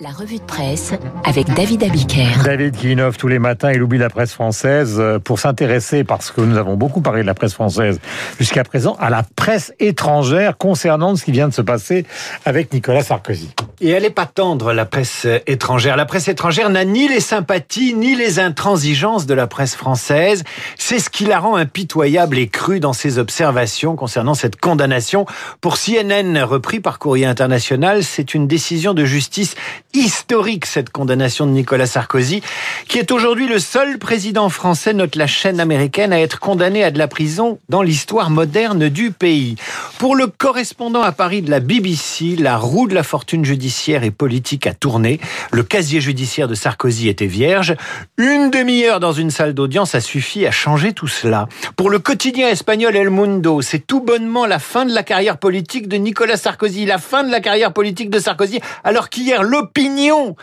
[0.00, 0.92] La revue de presse
[1.24, 2.44] avec David Abiker.
[2.44, 6.30] David qui innove tous les matins, il oublie la presse française euh, pour s'intéresser, parce
[6.30, 7.98] que nous avons beaucoup parlé de la presse française
[8.38, 12.06] jusqu'à présent, à la presse étrangère concernant ce qui vient de se passer
[12.44, 13.50] avec Nicolas Sarkozy.
[13.80, 15.96] Et elle n'est pas tendre, la presse étrangère.
[15.96, 20.44] La presse étrangère n'a ni les sympathies ni les intransigeances de la presse française.
[20.76, 25.26] C'est ce qui la rend impitoyable et crue dans ses observations concernant cette condamnation.
[25.60, 29.54] Pour CNN, repris par Courrier International, c'est une décision de justice
[29.98, 32.40] historique, cette condamnation de Nicolas Sarkozy,
[32.86, 36.90] qui est aujourd'hui le seul président français, note la chaîne américaine, à être condamné à
[36.92, 39.56] de la prison dans l'histoire moderne du pays.
[39.98, 44.12] Pour le correspondant à Paris de la BBC, la roue de la fortune judiciaire et
[44.12, 45.18] politique a tourné.
[45.50, 47.74] Le casier judiciaire de Sarkozy était vierge.
[48.16, 51.48] Une demi-heure dans une salle d'audience a suffi à changer tout cela.
[51.76, 55.88] Pour le quotidien espagnol El Mundo, c'est tout bonnement la fin de la carrière politique
[55.88, 60.36] de Nicolas Sarkozy, la fin de la carrière politique de Sarkozy, alors qu'hier l'opinion opinion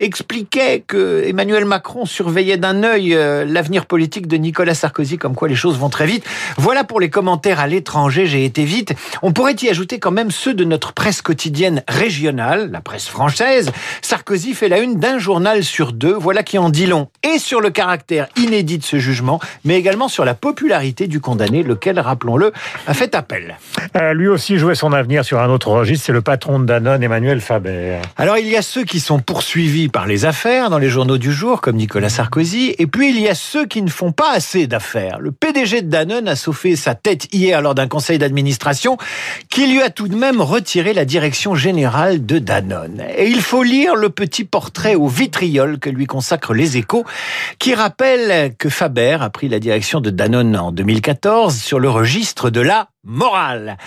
[0.00, 5.48] expliquait que Emmanuel Macron surveillait d'un œil euh, l'avenir politique de Nicolas Sarkozy, comme quoi
[5.48, 6.24] les choses vont très vite.
[6.56, 8.94] Voilà pour les commentaires à l'étranger, j'ai été vite.
[9.22, 13.72] On pourrait y ajouter quand même ceux de notre presse quotidienne régionale, la presse française.
[14.02, 17.08] Sarkozy fait la une d'un journal sur deux, voilà qui en dit long.
[17.24, 21.64] Et sur le caractère inédit de ce jugement, mais également sur la popularité du condamné,
[21.64, 22.52] lequel, rappelons-le,
[22.86, 23.56] a fait appel.
[23.96, 27.02] Euh, lui aussi jouait son avenir sur un autre registre, c'est le patron de Danone,
[27.02, 27.98] Emmanuel Faber.
[28.16, 31.32] Alors il y a ceux qui sont poursuivis par les affaires dans les journaux du
[31.32, 32.74] jour, comme Nicolas Sarkozy.
[32.78, 35.18] Et puis, il y a ceux qui ne font pas assez d'affaires.
[35.18, 38.96] Le PDG de Danone a sauvé sa tête hier lors d'un conseil d'administration
[39.50, 43.02] qui lui a tout de même retiré la direction générale de Danone.
[43.16, 47.04] Et il faut lire le petit portrait au vitriol que lui consacrent les échos,
[47.58, 52.50] qui rappelle que Faber a pris la direction de Danone en 2014 sur le registre
[52.50, 53.78] de la morale.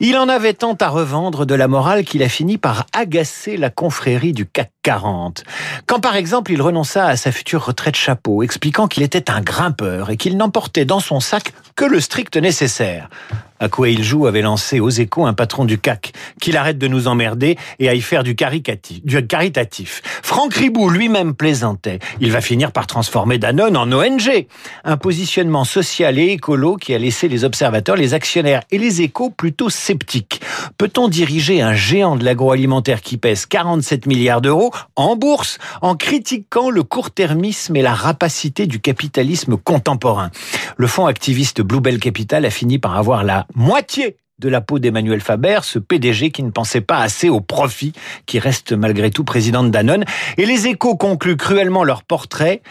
[0.00, 3.70] Il en avait tant à revendre de la morale qu'il a fini par agacer la
[3.70, 5.44] confrérie du CAC 40.
[5.86, 10.10] Quand par exemple il renonça à sa future retraite chapeau, expliquant qu'il était un grimpeur
[10.10, 13.08] et qu'il n'emportait dans son sac que le strict nécessaire.
[13.60, 16.88] À quoi il joue avait lancé aux échos un patron du CAC, qu'il arrête de
[16.88, 18.34] nous emmerder et à y faire du,
[19.04, 20.02] du caritatif.
[20.22, 22.00] Franck Ribou lui-même plaisantait.
[22.20, 24.46] Il va finir par transformer Danone en ONG.
[24.82, 29.30] Un positionnement social et écolo qui a laissé les observateurs, les actionnaires et les échos
[29.30, 30.40] plutôt sceptiques.
[30.76, 36.70] Peut-on diriger un géant de l'agroalimentaire qui pèse 47 milliards d'euros en bourse en critiquant
[36.70, 40.30] le court-termisme et la rapacité du capitalisme contemporain?
[40.76, 45.20] Le fonds activiste Bluebell Capital a fini par avoir la moitié de la peau d'Emmanuel
[45.20, 47.92] Faber, ce PDG qui ne pensait pas assez au profit,
[48.26, 50.04] qui reste malgré tout président de.
[50.36, 52.62] Et les échos concluent cruellement leur portrait.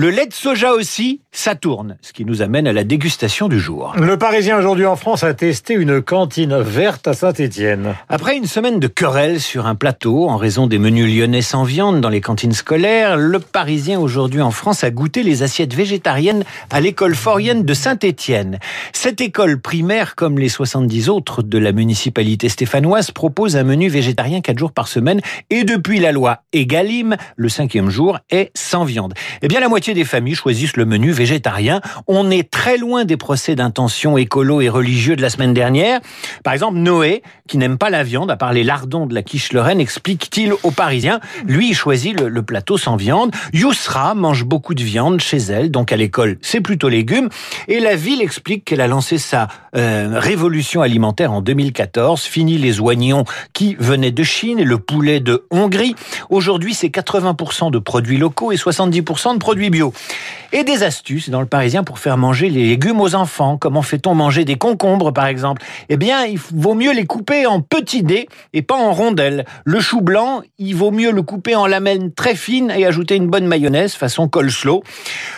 [0.00, 3.60] Le lait de soja aussi, ça tourne, ce qui nous amène à la dégustation du
[3.60, 3.92] jour.
[3.98, 7.94] Le Parisien aujourd'hui en France a testé une cantine verte à Saint-Étienne.
[8.08, 12.00] Après une semaine de querelles sur un plateau en raison des menus lyonnais sans viande
[12.00, 16.80] dans les cantines scolaires, le Parisien aujourd'hui en France a goûté les assiettes végétariennes à
[16.80, 18.58] l'école forienne de Saint-Étienne.
[18.94, 24.40] Cette école primaire, comme les 70 autres de la municipalité stéphanoise, propose un menu végétarien
[24.40, 29.12] 4 jours par semaine et depuis la loi Egalim, le cinquième jour est sans viande.
[29.42, 31.80] Eh bien, la moitié des familles choisissent le menu végétarien.
[32.06, 36.00] On est très loin des procès d'intention écolo et religieux de la semaine dernière.
[36.44, 39.52] Par exemple, Noé, qui n'aime pas la viande, à part les lardons de la quiche
[39.52, 43.34] Lorraine, explique-t-il aux Parisiens, lui, il choisit le, plateau sans viande.
[43.52, 47.28] Yousra mange beaucoup de viande chez elle, donc à l'école, c'est plutôt légumes.
[47.68, 52.22] Et la ville explique qu'elle a lancé sa euh, révolution alimentaire en 2014.
[52.22, 55.94] Fini les oignons qui venaient de Chine et le poulet de Hongrie.
[56.28, 59.92] Aujourd'hui, c'est 80% de produits locaux et 70% de produits bio.
[60.52, 63.56] Et des astuces dans le Parisien pour faire manger les légumes aux enfants.
[63.56, 65.62] Comment fait-on manger des concombres, par exemple?
[65.88, 69.44] Eh bien, il vaut mieux les couper en petits dés et pas en rondelles.
[69.64, 73.28] Le chou blanc, il vaut mieux le couper en lamelles très fines et ajouter une
[73.28, 74.82] bonne mayonnaise façon coleslaw.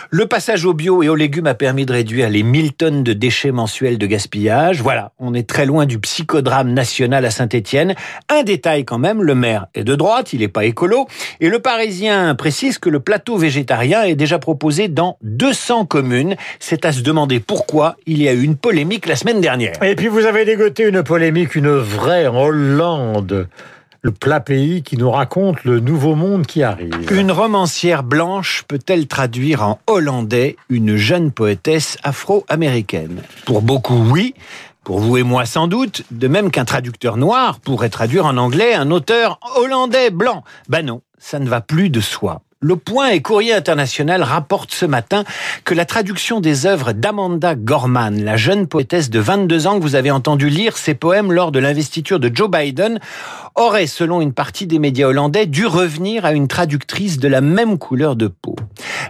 [0.09, 3.13] Le passage au bio et aux légumes a permis de réduire les 1000 tonnes de
[3.13, 4.81] déchets mensuels de gaspillage.
[4.81, 7.93] Voilà, on est très loin du psychodrame national à Saint-Étienne.
[8.29, 11.07] Un détail quand même, le maire est de droite, il n'est pas écolo.
[11.39, 16.35] Et le Parisien précise que le plateau végétarien est déjà proposé dans 200 communes.
[16.59, 19.81] C'est à se demander pourquoi il y a eu une polémique la semaine dernière.
[19.83, 23.47] Et puis vous avez dégoté une polémique, une vraie en Hollande
[24.05, 27.09] le plat pays qui nous raconte le nouveau monde qui arrive.
[27.09, 33.21] Une romancière blanche peut-elle traduire en hollandais une jeune poétesse afro-américaine?
[33.45, 34.35] Pour beaucoup, oui.
[34.83, 36.03] Pour vous et moi, sans doute.
[36.11, 40.43] De même qu'un traducteur noir pourrait traduire en anglais un auteur hollandais blanc.
[40.67, 42.41] Ben non, ça ne va plus de soi.
[42.63, 45.25] Le Point et Courrier International rapportent ce matin
[45.65, 49.95] que la traduction des œuvres d'Amanda Gorman, la jeune poétesse de 22 ans que vous
[49.95, 53.01] avez entendu lire ses poèmes lors de l'investiture de Joe Biden,
[53.55, 57.77] aurait, selon une partie des médias hollandais, dû revenir à une traductrice de la même
[57.77, 58.55] couleur de peau.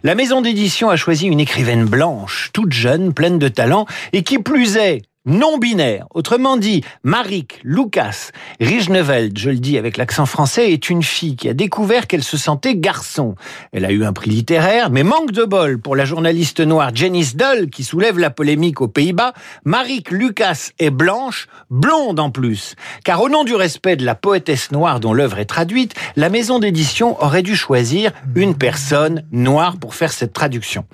[0.01, 4.39] La maison d'édition a choisi une écrivaine blanche, toute jeune, pleine de talent, et qui
[4.39, 6.05] plus est, non-binaire.
[6.13, 11.47] Autrement dit, Marik Lucas Rijneveld, je le dis avec l'accent français, est une fille qui
[11.47, 13.35] a découvert qu'elle se sentait garçon.
[13.71, 17.35] Elle a eu un prix littéraire, mais manque de bol pour la journaliste noire Janice
[17.35, 19.33] Dull, qui soulève la polémique aux Pays-Bas.
[19.63, 22.75] Marik Lucas est blanche, blonde en plus.
[23.05, 26.59] Car au nom du respect de la poétesse noire dont l'œuvre est traduite, la maison
[26.59, 30.85] d'édition aurait dû choisir une personne noire pour faire cette traduction.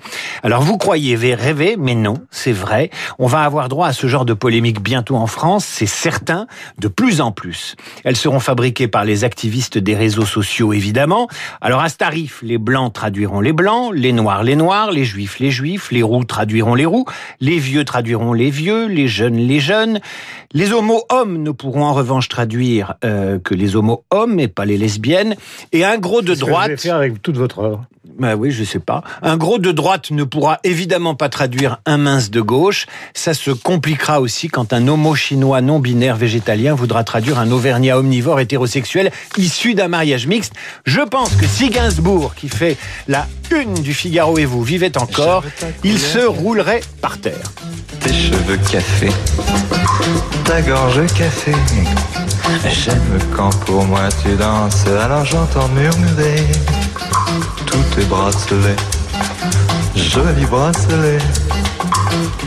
[0.42, 2.90] Alors vous croyez rêver, mais non, c'est vrai.
[3.18, 6.46] On va avoir droit à ce genre de polémique bientôt en France, c'est certain,
[6.78, 7.76] de plus en plus.
[8.04, 11.28] Elles seront fabriquées par les activistes des réseaux sociaux, évidemment.
[11.60, 15.38] Alors à ce tarif, les blancs traduiront les blancs, les noirs les noirs, les juifs
[15.38, 17.04] les juifs, les roux traduiront les roux,
[17.40, 20.00] les vieux traduiront les vieux, les jeunes les jeunes.
[20.52, 24.64] Les homos hommes ne pourront en revanche traduire euh, que les homos hommes et pas
[24.64, 25.36] les lesbiennes.
[25.72, 26.80] Et un gros de droite.
[26.80, 27.86] faire avec toute votre œuvre.
[28.18, 29.02] Bah oui, je sais pas.
[29.22, 32.86] Un gros de droite ne pourra évidemment pas traduire un mince de gauche.
[33.14, 37.98] Ça se compliquera aussi quand un homo chinois non binaire végétalien voudra traduire un auvergnat
[37.98, 40.54] omnivore hétérosexuel issu d'un mariage mixte.
[40.86, 42.78] Je pense que si Gainsbourg, qui fait
[43.08, 45.42] la une du Figaro et vous vivait encore,
[45.82, 47.52] il se roulerait par terre.
[48.00, 49.08] Tes cheveux café,
[50.44, 51.52] ta gorge café.
[52.70, 56.46] J'aime quand pour moi tu danses, alors j'entends murmurer
[57.66, 58.76] tous tes bracelets,
[60.00, 61.18] jolis bracelets.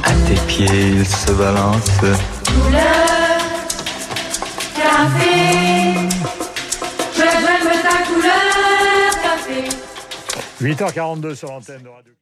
[0.03, 1.99] À tes pieds, ils se balancent.
[2.45, 3.39] Couleur,
[4.75, 6.09] café,
[7.13, 9.69] je j'aime ta couleur, café.
[10.61, 12.13] 8h42 sur l'antenne de Radio.